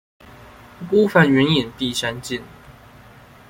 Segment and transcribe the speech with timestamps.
[0.89, 2.41] 孤帆遠影碧山近